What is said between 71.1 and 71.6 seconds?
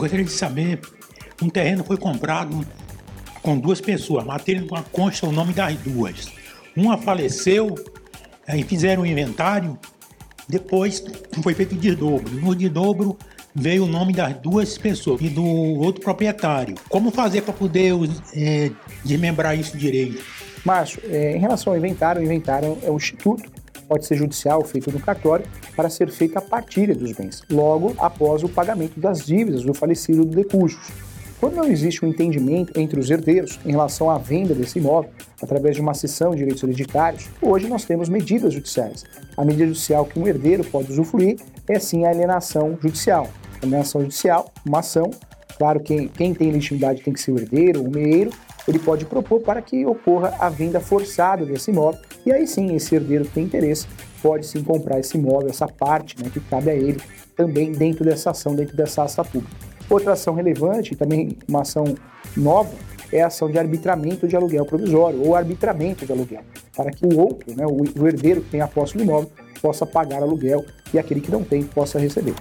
que não